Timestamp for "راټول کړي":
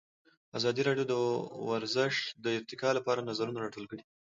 3.59-4.03